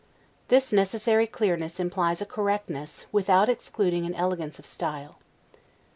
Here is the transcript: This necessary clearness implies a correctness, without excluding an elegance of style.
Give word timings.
This 0.47 0.73
necessary 0.73 1.27
clearness 1.27 1.79
implies 1.79 2.23
a 2.23 2.25
correctness, 2.25 3.05
without 3.11 3.49
excluding 3.49 4.03
an 4.07 4.15
elegance 4.15 4.57
of 4.57 4.65
style. 4.65 5.19